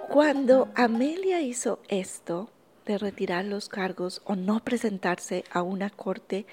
Cuando 0.09 0.69
Amelia 0.75 1.40
hizo 1.40 1.78
esto 1.88 2.50
de 2.85 2.99
retirar 2.99 3.45
los 3.45 3.69
cargos 3.69 4.23
o 4.25 4.35
no 4.35 4.61
presentarse 4.61 5.45
a 5.52 5.62
una 5.62 5.90
corte, 5.90 6.47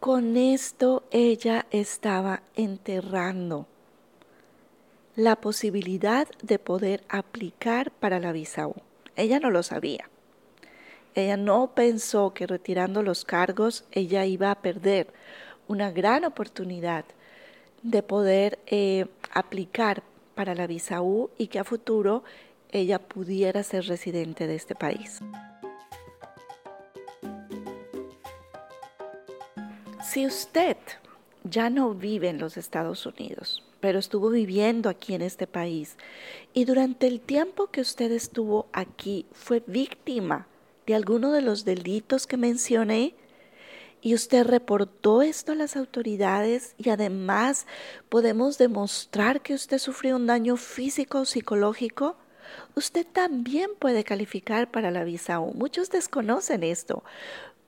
con 0.00 0.36
esto 0.36 1.04
ella 1.10 1.66
estaba 1.70 2.42
enterrando 2.56 3.66
la 5.14 5.36
posibilidad 5.36 6.26
de 6.42 6.58
poder 6.58 7.04
aplicar 7.08 7.90
para 7.90 8.18
la 8.18 8.32
visa 8.32 8.66
U. 8.66 8.74
Ella 9.16 9.38
no 9.38 9.50
lo 9.50 9.62
sabía. 9.62 10.08
Ella 11.14 11.36
no 11.36 11.74
pensó 11.74 12.32
que 12.32 12.46
retirando 12.46 13.02
los 13.02 13.24
cargos 13.24 13.84
ella 13.92 14.24
iba 14.24 14.50
a 14.50 14.62
perder 14.62 15.12
una 15.68 15.90
gran 15.90 16.24
oportunidad 16.24 17.04
de 17.82 18.02
poder 18.02 18.58
eh, 18.66 19.06
aplicar 19.32 20.02
para 20.34 20.54
la 20.54 20.66
visa 20.66 21.02
U 21.02 21.30
y 21.36 21.48
que 21.48 21.58
a 21.58 21.64
futuro 21.64 22.24
ella 22.70 22.98
pudiera 22.98 23.62
ser 23.62 23.86
residente 23.86 24.46
de 24.46 24.54
este 24.54 24.74
país. 24.74 25.20
Si 30.02 30.26
usted 30.26 30.76
ya 31.44 31.70
no 31.70 31.94
vive 31.94 32.28
en 32.28 32.38
los 32.38 32.56
Estados 32.56 33.04
Unidos, 33.04 33.62
pero 33.80 33.98
estuvo 33.98 34.30
viviendo 34.30 34.88
aquí 34.88 35.14
en 35.14 35.22
este 35.22 35.46
país 35.46 35.96
y 36.54 36.64
durante 36.64 37.06
el 37.06 37.20
tiempo 37.20 37.66
que 37.66 37.80
usted 37.80 38.12
estuvo 38.12 38.66
aquí 38.72 39.26
fue 39.32 39.62
víctima 39.66 40.46
de 40.86 40.94
alguno 40.94 41.32
de 41.32 41.42
los 41.42 41.64
delitos 41.64 42.26
que 42.26 42.36
mencioné, 42.36 43.14
y 44.02 44.14
usted 44.14 44.44
reportó 44.44 45.22
esto 45.22 45.52
a 45.52 45.54
las 45.54 45.76
autoridades 45.76 46.74
y 46.76 46.90
además 46.90 47.66
podemos 48.08 48.58
demostrar 48.58 49.42
que 49.42 49.54
usted 49.54 49.78
sufrió 49.78 50.16
un 50.16 50.26
daño 50.26 50.56
físico 50.56 51.20
o 51.20 51.24
psicológico, 51.24 52.16
usted 52.74 53.06
también 53.06 53.70
puede 53.78 54.02
calificar 54.02 54.70
para 54.72 54.90
la 54.90 55.04
visa 55.04 55.38
U. 55.38 55.54
Muchos 55.54 55.88
desconocen 55.88 56.64
esto. 56.64 57.04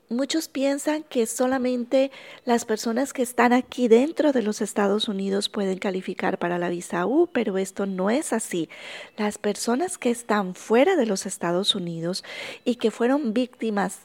Muchos 0.09 0.49
piensan 0.49 1.01
que 1.01 1.25
solamente 1.25 2.11
las 2.45 2.63
personas 2.63 3.11
que 3.11 3.23
están 3.23 3.53
aquí 3.53 3.87
dentro 3.87 4.33
de 4.33 4.43
los 4.43 4.61
Estados 4.61 5.07
Unidos 5.07 5.49
pueden 5.49 5.79
calificar 5.79 6.37
para 6.37 6.59
la 6.59 6.69
visa 6.69 7.07
U, 7.07 7.27
pero 7.33 7.57
esto 7.57 7.87
no 7.87 8.11
es 8.11 8.31
así. 8.31 8.69
Las 9.17 9.39
personas 9.39 9.97
que 9.97 10.11
están 10.11 10.53
fuera 10.53 10.95
de 10.95 11.07
los 11.07 11.25
Estados 11.25 11.73
Unidos 11.73 12.23
y 12.63 12.75
que 12.75 12.91
fueron 12.91 13.33
víctimas 13.33 14.01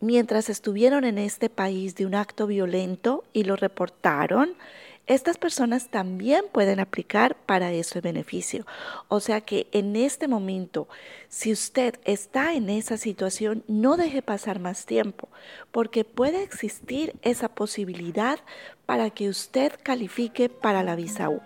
mientras 0.00 0.50
estuvieron 0.50 1.04
en 1.04 1.16
este 1.16 1.48
país 1.48 1.94
de 1.94 2.06
un 2.06 2.16
acto 2.16 2.48
violento 2.48 3.22
y 3.32 3.44
lo 3.44 3.54
reportaron, 3.54 4.54
estas 5.06 5.38
personas 5.38 5.88
también 5.88 6.44
pueden 6.50 6.80
aplicar 6.80 7.36
para 7.36 7.72
ese 7.72 8.00
beneficio. 8.00 8.66
O 9.08 9.20
sea 9.20 9.40
que 9.40 9.68
en 9.70 9.94
este 9.94 10.26
momento, 10.26 10.88
si 11.28 11.52
usted 11.52 12.00
está 12.04 12.54
en 12.54 12.68
esa 12.68 12.96
situación, 12.96 13.62
no 13.68 13.96
deje 13.96 14.20
pasar 14.20 14.58
más 14.58 14.84
tiempo, 14.84 15.28
porque 15.70 16.04
puede 16.04 16.42
existir 16.42 17.14
esa 17.22 17.48
posibilidad 17.48 18.40
para 18.84 19.10
que 19.10 19.28
usted 19.28 19.72
califique 19.82 20.48
para 20.48 20.82
la 20.82 20.96
visa 20.96 21.28
U. 21.30 21.40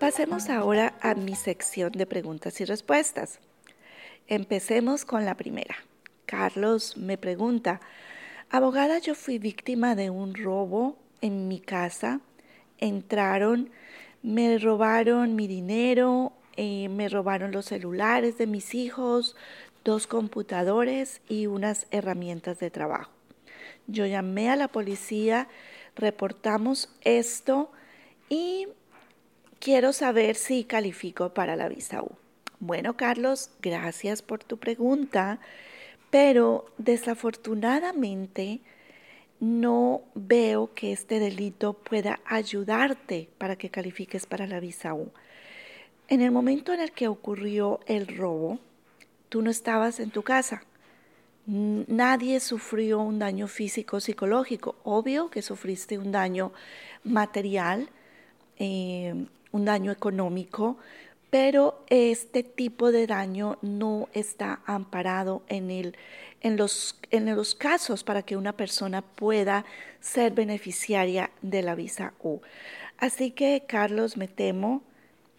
Pasemos 0.00 0.50
ahora 0.50 0.94
a 1.00 1.14
mi 1.14 1.36
sección 1.36 1.92
de 1.92 2.04
preguntas 2.04 2.60
y 2.60 2.64
respuestas. 2.64 3.38
Empecemos 4.26 5.04
con 5.04 5.24
la 5.24 5.36
primera. 5.36 5.76
Carlos 6.26 6.96
me 6.96 7.16
pregunta, 7.16 7.80
Abogada, 8.54 9.00
yo 9.00 9.16
fui 9.16 9.40
víctima 9.40 9.96
de 9.96 10.10
un 10.10 10.32
robo 10.32 10.96
en 11.20 11.48
mi 11.48 11.58
casa. 11.58 12.20
Entraron, 12.78 13.72
me 14.22 14.58
robaron 14.58 15.34
mi 15.34 15.48
dinero, 15.48 16.32
eh, 16.54 16.88
me 16.88 17.08
robaron 17.08 17.50
los 17.50 17.64
celulares 17.64 18.38
de 18.38 18.46
mis 18.46 18.76
hijos, 18.76 19.34
dos 19.84 20.06
computadores 20.06 21.20
y 21.28 21.48
unas 21.48 21.88
herramientas 21.90 22.60
de 22.60 22.70
trabajo. 22.70 23.10
Yo 23.88 24.06
llamé 24.06 24.50
a 24.50 24.54
la 24.54 24.68
policía, 24.68 25.48
reportamos 25.96 26.88
esto 27.00 27.72
y 28.28 28.68
quiero 29.58 29.92
saber 29.92 30.36
si 30.36 30.62
califico 30.62 31.34
para 31.34 31.56
la 31.56 31.68
visa 31.68 32.04
U. 32.04 32.12
Bueno, 32.60 32.96
Carlos, 32.96 33.50
gracias 33.60 34.22
por 34.22 34.44
tu 34.44 34.58
pregunta 34.58 35.40
pero 36.14 36.66
desafortunadamente 36.78 38.60
no 39.40 40.02
veo 40.14 40.72
que 40.72 40.92
este 40.92 41.18
delito 41.18 41.72
pueda 41.72 42.20
ayudarte 42.24 43.28
para 43.36 43.56
que 43.56 43.68
califiques 43.68 44.24
para 44.24 44.46
la 44.46 44.60
visa 44.60 44.94
U. 44.94 45.10
En 46.06 46.20
el 46.20 46.30
momento 46.30 46.72
en 46.72 46.78
el 46.78 46.92
que 46.92 47.08
ocurrió 47.08 47.80
el 47.86 48.06
robo, 48.16 48.60
tú 49.28 49.42
no 49.42 49.50
estabas 49.50 49.98
en 49.98 50.12
tu 50.12 50.22
casa. 50.22 50.62
Nadie 51.46 52.38
sufrió 52.38 53.00
un 53.00 53.18
daño 53.18 53.48
físico 53.48 53.98
psicológico. 53.98 54.76
Obvio 54.84 55.30
que 55.30 55.42
sufriste 55.42 55.98
un 55.98 56.12
daño 56.12 56.52
material, 57.02 57.88
eh, 58.60 59.26
un 59.50 59.64
daño 59.64 59.90
económico, 59.90 60.76
pero 61.34 61.82
este 61.88 62.44
tipo 62.44 62.92
de 62.92 63.08
daño 63.08 63.58
no 63.60 64.08
está 64.12 64.60
amparado 64.66 65.42
en, 65.48 65.82
los 66.54 67.54
casos 67.56 68.04
para 68.04 68.22
que 68.22 68.36
una 68.36 68.52
persona 68.52 69.02
pueda 69.02 69.64
ser 69.98 70.32
beneficiaria 70.32 71.32
de 71.42 71.62
la 71.62 71.74
visa 71.74 72.14
U. 72.22 72.38
Así 72.98 73.32
que, 73.32 73.64
Carlos, 73.66 74.16
me 74.16 74.28
temo 74.28 74.84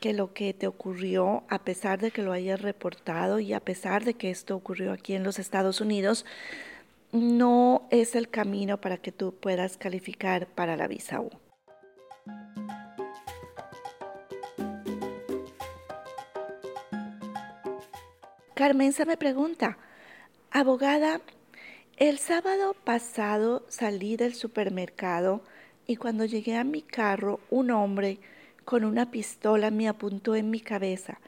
que 0.02 0.12
lo 0.12 0.34
que 0.34 0.54
te 0.54 0.68
ocurrió, 0.68 1.46
a 1.48 1.60
pesar 1.60 2.02
de 2.02 2.12
que 2.12 2.24
lo 2.24 2.34
hayas 2.34 2.62
reportado 2.62 3.40
y 3.40 3.54
a 3.54 3.62
pesar 3.62 4.04
de 4.04 4.16
que 4.16 4.32
esto 4.32 4.54
ocurrió 4.54 4.92
aquí 4.92 5.14
en 5.14 5.24
los 5.24 5.40
Estados 5.40 5.80
Unidos, 5.80 6.26
no 7.14 7.88
es 7.90 8.16
el 8.16 8.28
camino 8.28 8.82
para 8.82 8.98
que 8.98 9.14
tú 9.14 9.34
puedas 9.34 9.78
calificar 9.78 10.46
para 10.46 10.76
la 10.76 10.90
visa 10.90 11.22
U. 11.22 11.32
Carmenza 18.56 19.04
me 19.04 19.18
pregunta, 19.18 19.78
abogada, 20.50 21.20
el 21.98 22.20
sábado 22.20 22.74
pasado 22.86 23.66
salí 23.68 24.16
del 24.16 24.34
supermercado 24.34 25.44
y 25.86 25.98
cuando 25.98 26.24
llegué 26.24 26.56
a 26.56 26.64
mi 26.64 26.82
carro 26.82 27.42
un 27.50 27.70
hombre 27.70 28.18
con 28.64 28.86
una 28.86 29.12
pistola 29.12 29.72
me 29.72 29.90
apuntó 29.90 30.38
en 30.38 30.52
mi 30.52 30.62
cabeza 30.62 31.20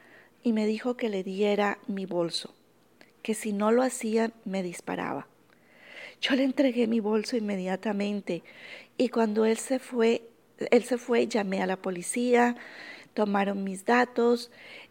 y 0.42 0.54
me 0.54 0.64
dijo 0.64 0.96
que 0.96 1.10
le 1.10 1.22
diera 1.22 1.76
mi 1.86 2.06
bolso, 2.06 2.54
que 3.20 3.34
si 3.34 3.52
no 3.52 3.72
lo 3.72 3.82
hacía 3.82 4.32
me 4.46 4.62
disparaba. 4.62 5.28
Yo 6.22 6.34
le 6.34 6.44
entregué 6.44 6.86
mi 6.86 7.00
bolso 7.00 7.36
inmediatamente 7.36 8.42
y 8.96 9.10
cuando 9.10 9.44
él 9.44 9.58
se 9.58 9.78
fue, 9.78 10.22
él 10.70 10.82
se 10.82 10.96
fue, 10.96 11.26
llamé 11.26 11.60
a 11.60 11.66
la 11.66 11.76
policía, 11.76 12.56
tomaron 13.18 13.64
mis 13.64 13.84
datos, 13.84 14.48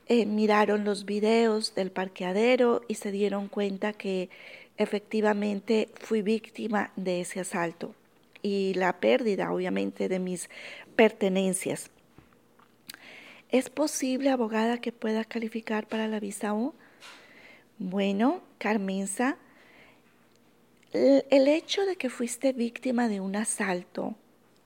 eh, 0.08 0.26
miraron 0.26 0.84
los 0.84 1.06
videos 1.06 1.74
del 1.76 1.92
parqueadero 1.92 2.82
y 2.90 2.96
se 2.96 3.10
dieron 3.10 3.48
cuenta 3.48 3.94
que 3.94 4.30
efectivamente 4.76 5.88
fui 5.96 6.22
víctima 6.22 6.92
de 6.98 7.22
ese 7.22 7.40
asalto 7.40 7.96
y 8.42 8.74
la 8.74 9.00
pérdida, 9.00 9.54
obviamente, 9.54 10.10
de 10.10 10.20
mis 10.20 10.50
pertenencias. 10.98 11.90
¿Es 13.48 13.70
posible, 13.70 14.30
abogada, 14.30 14.82
que 14.82 14.92
pueda 14.92 15.24
calificar 15.24 15.88
para 15.88 16.10
la 16.10 16.20
visa 16.20 16.54
U? 16.54 16.74
Bueno, 17.80 18.42
Carmenza, 18.58 19.38
el 20.92 21.48
hecho 21.48 21.86
de 21.86 21.96
que 21.96 22.10
fuiste 22.10 22.52
víctima 22.52 23.08
de 23.08 23.22
un 23.22 23.38
asalto 23.38 24.16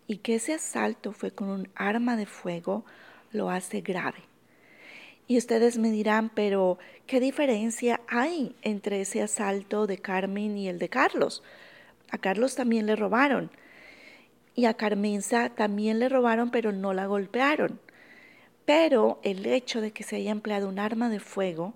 y 0.07 0.17
que 0.17 0.33
ese 0.33 0.55
asalto 0.55 1.11
fue 1.11 1.29
con 1.29 1.49
un 1.49 1.69
arma 1.75 2.17
de 2.17 2.25
fuego 2.25 2.85
lo 3.31 3.49
hace 3.49 3.81
grave. 3.81 4.19
Y 5.27 5.37
ustedes 5.37 5.77
me 5.77 5.91
dirán, 5.91 6.29
pero 6.29 6.77
¿qué 7.07 7.19
diferencia 7.19 8.01
hay 8.07 8.55
entre 8.63 9.01
ese 9.01 9.21
asalto 9.21 9.87
de 9.87 9.97
Carmen 9.97 10.57
y 10.57 10.67
el 10.67 10.77
de 10.77 10.89
Carlos? 10.89 11.41
A 12.09 12.17
Carlos 12.17 12.55
también 12.55 12.85
le 12.85 12.95
robaron. 12.95 13.49
Y 14.55 14.65
a 14.65 14.73
Carmenza 14.73 15.49
también 15.49 15.99
le 15.99 16.09
robaron, 16.09 16.51
pero 16.51 16.73
no 16.73 16.93
la 16.93 17.05
golpearon. 17.05 17.79
Pero 18.65 19.19
el 19.23 19.45
hecho 19.45 19.79
de 19.79 19.91
que 19.91 20.03
se 20.03 20.17
haya 20.17 20.31
empleado 20.31 20.67
un 20.67 20.79
arma 20.79 21.09
de 21.09 21.21
fuego 21.21 21.73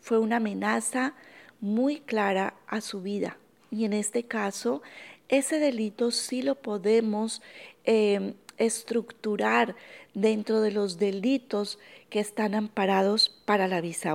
fue 0.00 0.18
una 0.18 0.36
amenaza 0.36 1.14
muy 1.60 2.00
clara 2.00 2.54
a 2.66 2.80
su 2.80 3.00
vida. 3.00 3.38
Y 3.70 3.84
en 3.84 3.92
este 3.92 4.24
caso, 4.24 4.82
ese 5.28 5.58
delito 5.58 6.10
sí 6.10 6.42
lo 6.42 6.56
podemos 6.56 7.40
eh, 7.84 8.34
estructurar 8.58 9.76
dentro 10.14 10.60
de 10.60 10.70
los 10.70 10.98
delitos 10.98 11.78
que 12.08 12.20
están 12.20 12.54
amparados 12.54 13.28
para 13.44 13.68
la 13.68 13.80
visa. 13.80 14.14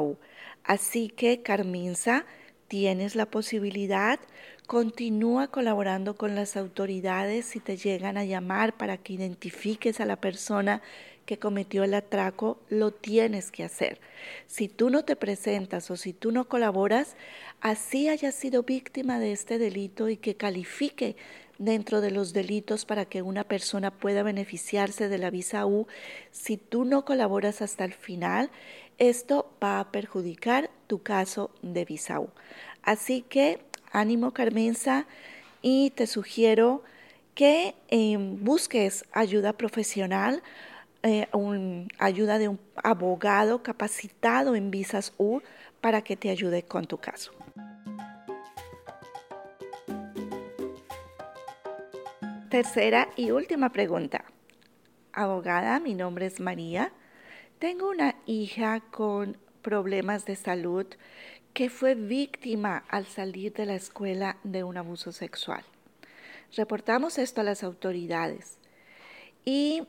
Así 0.63 1.09
que, 1.09 1.41
Carminza, 1.41 2.25
tienes 2.67 3.15
la 3.15 3.25
posibilidad, 3.25 4.19
continúa 4.67 5.47
colaborando 5.47 6.15
con 6.15 6.35
las 6.35 6.55
autoridades 6.55 7.45
si 7.45 7.59
te 7.59 7.75
llegan 7.75 8.17
a 8.17 8.25
llamar 8.25 8.77
para 8.77 8.97
que 8.97 9.13
identifiques 9.13 9.99
a 9.99 10.05
la 10.05 10.15
persona 10.15 10.81
que 11.25 11.37
cometió 11.37 11.83
el 11.83 11.93
atraco, 11.93 12.59
lo 12.69 12.91
tienes 12.91 13.51
que 13.51 13.63
hacer. 13.63 13.99
Si 14.47 14.67
tú 14.67 14.89
no 14.89 15.05
te 15.05 15.15
presentas 15.15 15.91
o 15.91 15.97
si 15.97 16.11
tú 16.11 16.31
no 16.31 16.47
colaboras, 16.47 17.15
así 17.61 18.09
hayas 18.09 18.33
sido 18.33 18.63
víctima 18.63 19.19
de 19.19 19.31
este 19.31 19.59
delito 19.59 20.09
y 20.09 20.17
que 20.17 20.35
califique 20.35 21.15
dentro 21.59 22.01
de 22.01 22.09
los 22.09 22.33
delitos 22.33 22.85
para 22.85 23.05
que 23.05 23.21
una 23.21 23.43
persona 23.43 23.91
pueda 23.91 24.23
beneficiarse 24.23 25.09
de 25.09 25.17
la 25.19 25.29
visa 25.29 25.65
U, 25.65 25.87
si 26.31 26.57
tú 26.57 26.85
no 26.85 27.05
colaboras 27.05 27.61
hasta 27.61 27.85
el 27.85 27.93
final, 27.93 28.49
esto 28.97 29.51
va 29.63 29.79
a 29.79 29.91
perjudicar 29.91 30.71
tu 30.87 31.03
caso 31.03 31.51
de 31.61 31.85
visa 31.85 32.19
U. 32.19 32.29
Así 32.81 33.21
que 33.21 33.59
ánimo 33.91 34.31
Carmenza 34.31 35.05
y 35.61 35.91
te 35.91 36.07
sugiero 36.07 36.83
que 37.35 37.75
em, 37.89 38.43
busques 38.43 39.05
ayuda 39.11 39.53
profesional 39.53 40.41
eh, 41.01 41.27
ayuda 41.97 42.39
de 42.39 42.49
un 42.49 42.59
abogado 42.75 43.63
capacitado 43.63 44.55
en 44.55 44.69
visas 44.69 45.13
U 45.17 45.39
para 45.79 46.01
que 46.01 46.17
te 46.17 46.29
ayude 46.29 46.63
con 46.63 46.87
tu 46.87 46.97
caso. 46.97 47.31
Tercera 52.49 53.09
y 53.15 53.29
última 53.29 53.69
pregunta. 53.69 54.25
Abogada, 55.13 55.79
mi 55.79 55.93
nombre 55.93 56.25
es 56.25 56.39
María. 56.39 56.91
Tengo 57.59 57.91
una 57.91 58.15
hija 58.25 58.79
con 58.79 59.37
problemas 59.61 60.25
de 60.25 60.35
salud 60.35 60.87
que 61.53 61.69
fue 61.69 61.93
víctima 61.93 62.85
al 62.89 63.05
salir 63.05 63.53
de 63.53 63.67
la 63.67 63.75
escuela 63.75 64.37
de 64.43 64.63
un 64.63 64.77
abuso 64.77 65.11
sexual. 65.11 65.63
Reportamos 66.57 67.19
esto 67.19 67.41
a 67.41 67.43
las 67.43 67.63
autoridades 67.63 68.57
y 69.45 69.83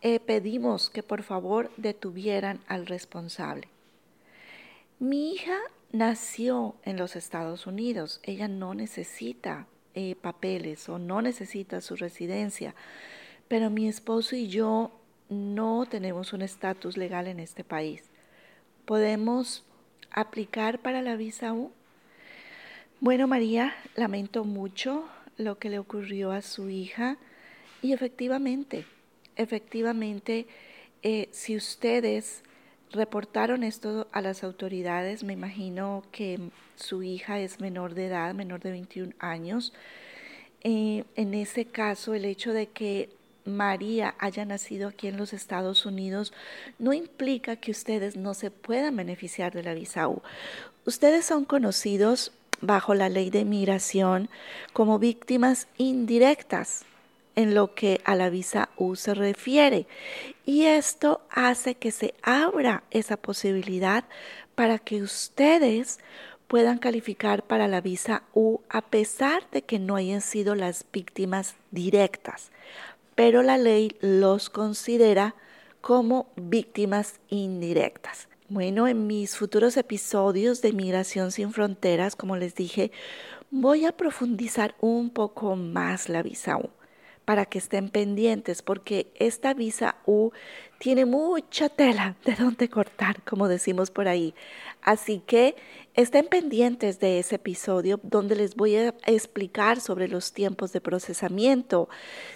eh, 0.00 0.18
pedimos 0.18 0.90
que 0.90 1.04
por 1.04 1.22
favor 1.22 1.70
detuvieran 1.76 2.58
al 2.66 2.86
responsable. 2.86 3.68
Mi 4.98 5.34
hija 5.34 5.58
nació 5.92 6.74
en 6.82 6.96
los 6.96 7.14
Estados 7.14 7.68
Unidos. 7.68 8.18
Ella 8.24 8.48
no 8.48 8.74
necesita 8.74 9.68
eh, 9.94 10.14
papeles 10.20 10.88
o 10.88 10.98
no 10.98 11.22
necesita 11.22 11.80
su 11.80 11.96
residencia, 11.96 12.74
pero 13.48 13.70
mi 13.70 13.88
esposo 13.88 14.36
y 14.36 14.48
yo 14.48 14.92
no 15.28 15.86
tenemos 15.86 16.32
un 16.32 16.42
estatus 16.42 16.96
legal 16.96 17.26
en 17.26 17.40
este 17.40 17.64
país. 17.64 18.04
¿Podemos 18.84 19.64
aplicar 20.10 20.80
para 20.80 21.02
la 21.02 21.16
visa 21.16 21.52
U? 21.52 21.72
Bueno, 23.00 23.26
María, 23.26 23.74
lamento 23.96 24.44
mucho 24.44 25.08
lo 25.36 25.58
que 25.58 25.70
le 25.70 25.78
ocurrió 25.78 26.32
a 26.32 26.42
su 26.42 26.68
hija 26.68 27.18
y 27.80 27.92
efectivamente 27.92 28.84
efectivamente, 29.36 30.46
eh, 31.02 31.28
si 31.32 31.56
ustedes 31.56 32.42
reportaron 32.92 33.62
esto 33.62 34.08
a 34.12 34.20
las 34.20 34.44
autoridades, 34.44 35.24
me 35.24 35.32
imagino 35.32 36.02
que 36.12 36.38
su 36.76 37.02
hija 37.02 37.40
es 37.40 37.60
menor 37.60 37.94
de 37.94 38.06
edad, 38.06 38.34
menor 38.34 38.60
de 38.60 38.70
21 38.70 39.12
años. 39.18 39.72
Eh, 40.62 41.04
en 41.16 41.34
ese 41.34 41.64
caso, 41.64 42.14
el 42.14 42.24
hecho 42.24 42.52
de 42.52 42.68
que 42.68 43.10
María 43.44 44.14
haya 44.18 44.44
nacido 44.44 44.88
aquí 44.88 45.08
en 45.08 45.16
los 45.16 45.32
Estados 45.32 45.84
Unidos 45.84 46.32
no 46.78 46.92
implica 46.92 47.56
que 47.56 47.72
ustedes 47.72 48.16
no 48.16 48.34
se 48.34 48.50
puedan 48.50 48.96
beneficiar 48.96 49.52
de 49.52 49.64
la 49.64 49.74
visa. 49.74 50.08
Ustedes 50.84 51.24
son 51.24 51.44
conocidos 51.44 52.32
bajo 52.60 52.94
la 52.94 53.08
ley 53.08 53.30
de 53.30 53.40
inmigración 53.40 54.28
como 54.72 55.00
víctimas 55.00 55.66
indirectas 55.78 56.84
en 57.36 57.54
lo 57.54 57.74
que 57.74 58.00
a 58.04 58.14
la 58.14 58.30
visa 58.30 58.70
U 58.76 58.96
se 58.96 59.14
refiere. 59.14 59.86
Y 60.44 60.64
esto 60.64 61.22
hace 61.30 61.74
que 61.74 61.90
se 61.90 62.14
abra 62.22 62.84
esa 62.90 63.16
posibilidad 63.16 64.04
para 64.54 64.78
que 64.78 65.02
ustedes 65.02 65.98
puedan 66.48 66.78
calificar 66.78 67.44
para 67.44 67.68
la 67.68 67.80
visa 67.80 68.24
U 68.34 68.60
a 68.68 68.82
pesar 68.82 69.48
de 69.50 69.62
que 69.62 69.78
no 69.78 69.96
hayan 69.96 70.20
sido 70.20 70.54
las 70.54 70.84
víctimas 70.92 71.54
directas. 71.70 72.50
Pero 73.14 73.42
la 73.42 73.58
ley 73.58 73.96
los 74.00 74.50
considera 74.50 75.34
como 75.80 76.28
víctimas 76.36 77.20
indirectas. 77.28 78.28
Bueno, 78.48 78.86
en 78.86 79.06
mis 79.06 79.36
futuros 79.36 79.76
episodios 79.76 80.60
de 80.60 80.72
Migración 80.72 81.32
sin 81.32 81.52
Fronteras, 81.52 82.16
como 82.16 82.36
les 82.36 82.54
dije, 82.54 82.92
voy 83.50 83.86
a 83.86 83.92
profundizar 83.92 84.74
un 84.80 85.08
poco 85.10 85.56
más 85.56 86.08
la 86.10 86.22
visa 86.22 86.58
U 86.58 86.68
para 87.32 87.46
que 87.46 87.56
estén 87.56 87.88
pendientes, 87.88 88.60
porque 88.60 89.10
esta 89.14 89.54
visa 89.54 89.96
U 90.04 90.32
tiene 90.76 91.06
mucha 91.06 91.70
tela 91.70 92.14
de 92.26 92.34
donde 92.34 92.68
cortar, 92.68 93.22
como 93.22 93.48
decimos 93.48 93.90
por 93.90 94.06
ahí. 94.06 94.34
Así 94.82 95.22
que 95.26 95.56
estén 95.94 96.26
pendientes 96.26 97.00
de 97.00 97.18
ese 97.18 97.36
episodio 97.36 97.98
donde 98.02 98.36
les 98.36 98.54
voy 98.54 98.76
a 98.76 98.94
explicar 99.06 99.80
sobre 99.80 100.08
los 100.08 100.34
tiempos 100.34 100.74
de 100.74 100.82
procesamiento, 100.82 101.88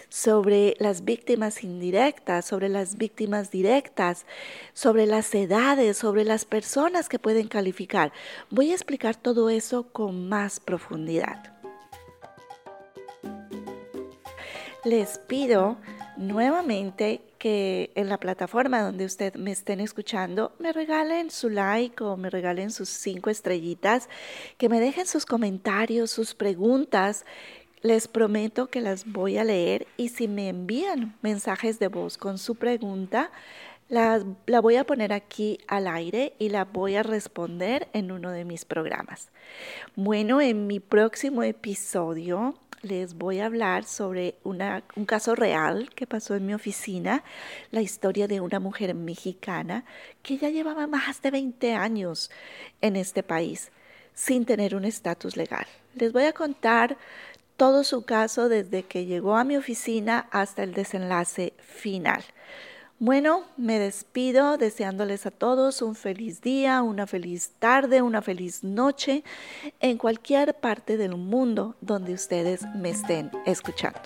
sobre 0.08 0.76
las 0.78 1.04
víctimas 1.04 1.62
indirectas, 1.62 2.46
sobre 2.46 2.70
las 2.70 2.96
víctimas 2.96 3.50
directas, 3.50 4.24
sobre 4.72 5.04
las 5.04 5.34
edades, 5.34 5.98
sobre 5.98 6.24
las 6.24 6.46
personas 6.46 7.10
que 7.10 7.18
pueden 7.18 7.48
calificar. 7.48 8.12
Voy 8.48 8.70
a 8.70 8.74
explicar 8.74 9.14
todo 9.14 9.50
eso 9.50 9.92
con 9.92 10.26
más 10.30 10.58
profundidad. 10.58 11.55
Les 14.86 15.18
pido 15.18 15.76
nuevamente 16.16 17.20
que 17.38 17.90
en 17.96 18.08
la 18.08 18.18
plataforma 18.18 18.82
donde 18.82 19.04
usted 19.04 19.34
me 19.34 19.50
estén 19.50 19.80
escuchando 19.80 20.52
me 20.60 20.72
regalen 20.72 21.32
su 21.32 21.50
like 21.50 22.02
o 22.04 22.16
me 22.16 22.30
regalen 22.30 22.70
sus 22.70 22.88
cinco 22.88 23.28
estrellitas, 23.28 24.08
que 24.58 24.68
me 24.68 24.78
dejen 24.78 25.06
sus 25.06 25.26
comentarios, 25.26 26.12
sus 26.12 26.34
preguntas. 26.34 27.24
Les 27.82 28.06
prometo 28.06 28.68
que 28.68 28.80
las 28.80 29.10
voy 29.10 29.38
a 29.38 29.44
leer 29.44 29.88
y 29.96 30.10
si 30.10 30.28
me 30.28 30.48
envían 30.48 31.16
mensajes 31.20 31.80
de 31.80 31.88
voz 31.88 32.16
con 32.16 32.38
su 32.38 32.54
pregunta, 32.54 33.32
la, 33.88 34.24
la, 34.46 34.60
voy 34.60 34.76
a 34.76 34.84
poner 34.84 35.12
aquí 35.12 35.58
al 35.66 35.88
aire 35.88 36.32
y 36.38 36.48
la 36.48 36.64
voy 36.64 36.94
a 36.94 37.02
responder 37.02 37.88
en 37.92 38.12
uno 38.12 38.30
de 38.30 38.44
mis 38.44 38.64
programas. 38.64 39.30
Bueno, 39.94 40.40
en 40.40 40.66
mi 40.66 40.80
próximo 40.80 41.42
episodio 41.42 42.54
les 42.82 43.14
voy 43.14 43.40
a 43.40 43.46
hablar 43.46 43.84
sobre 43.84 44.36
un 44.44 45.04
caso 45.06 45.34
real 45.34 45.90
que 45.94 46.06
pasó 46.06 46.34
en 46.34 46.46
mi 46.46 46.54
oficina, 46.54 47.24
la 47.70 47.82
historia 47.82 48.28
de 48.28 48.40
una 48.40 48.60
mujer 48.60 48.94
mexicana 48.94 49.84
que 50.22 50.38
ya 50.38 50.50
llevaba 50.50 50.86
más 50.86 51.22
de 51.22 51.30
20 51.30 51.74
años 51.74 52.30
en 52.80 52.96
este 52.96 53.22
país 53.22 53.70
sin 54.14 54.44
tener 54.44 54.74
un 54.74 54.84
estatus 54.84 55.36
legal. 55.36 55.66
Les 55.94 56.12
voy 56.12 56.24
a 56.24 56.32
contar 56.32 56.96
todo 57.56 57.84
su 57.84 58.04
caso 58.04 58.48
desde 58.48 58.82
que 58.82 59.06
llegó 59.06 59.36
a 59.36 59.44
mi 59.44 59.56
oficina 59.56 60.28
hasta 60.30 60.62
el 60.62 60.74
desenlace 60.74 61.54
final. 61.58 62.22
Bueno, 62.98 63.44
me 63.58 63.78
despido 63.78 64.56
deseándoles 64.56 65.26
a 65.26 65.30
todos 65.30 65.82
un 65.82 65.94
feliz 65.94 66.40
día, 66.40 66.80
una 66.80 67.06
feliz 67.06 67.50
tarde, 67.58 68.00
una 68.00 68.22
feliz 68.22 68.64
noche 68.64 69.22
en 69.80 69.98
cualquier 69.98 70.54
parte 70.54 70.96
del 70.96 71.14
mundo 71.14 71.76
donde 71.82 72.14
ustedes 72.14 72.62
me 72.74 72.88
estén 72.88 73.30
escuchando. 73.44 74.00